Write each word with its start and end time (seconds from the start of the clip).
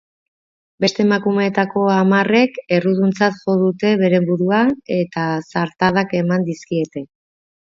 Beste 0.83 1.03
emakumeetako 1.07 1.83
hamarrek 1.95 2.57
erruduntzat 2.77 3.37
jo 3.43 3.57
dute 3.65 3.93
beren 4.01 4.25
burua 4.31 4.63
eta 4.99 5.29
zartadak 5.55 6.17
eman 6.25 6.49
dizkiete. 6.53 7.07